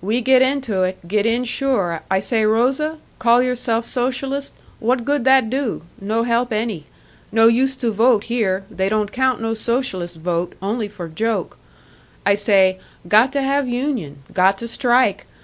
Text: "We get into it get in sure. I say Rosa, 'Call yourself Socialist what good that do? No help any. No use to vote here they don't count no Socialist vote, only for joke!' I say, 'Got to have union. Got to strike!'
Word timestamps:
"We 0.00 0.20
get 0.20 0.40
into 0.40 0.84
it 0.84 0.98
get 1.08 1.26
in 1.26 1.42
sure. 1.42 2.02
I 2.08 2.20
say 2.20 2.46
Rosa, 2.46 2.98
'Call 3.18 3.42
yourself 3.42 3.84
Socialist 3.84 4.54
what 4.78 5.04
good 5.04 5.24
that 5.24 5.50
do? 5.50 5.82
No 6.00 6.22
help 6.22 6.52
any. 6.52 6.84
No 7.32 7.48
use 7.48 7.74
to 7.78 7.90
vote 7.90 8.22
here 8.30 8.62
they 8.70 8.88
don't 8.88 9.10
count 9.10 9.40
no 9.40 9.52
Socialist 9.52 10.18
vote, 10.18 10.52
only 10.62 10.86
for 10.86 11.08
joke!' 11.08 11.58
I 12.24 12.34
say, 12.34 12.78
'Got 13.08 13.32
to 13.32 13.42
have 13.42 13.66
union. 13.68 14.18
Got 14.32 14.58
to 14.58 14.68
strike!' 14.68 15.26